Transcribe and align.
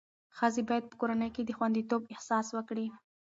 ښځې 0.37 0.61
باید 0.69 0.83
په 0.87 0.95
کورنۍ 1.01 1.29
کې 1.35 1.41
د 1.45 1.49
خوندیتوب 1.57 2.01
احساس 2.13 2.47
وکړي. 2.53 2.87